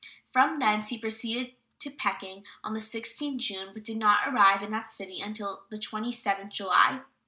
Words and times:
From 0.31 0.57
thence 0.57 0.89
he 0.89 0.97
proceeded 0.97 1.53
to 1.77 1.91
Peking 1.91 2.43
on 2.63 2.73
the 2.73 2.79
16th 2.79 3.37
June, 3.37 3.69
but 3.71 3.83
did 3.83 3.97
not 3.97 4.27
arrive 4.27 4.63
in 4.63 4.71
that 4.71 4.89
city 4.89 5.21
until 5.21 5.65
the 5.69 5.77
27th 5.77 6.49
July. 6.49 7.01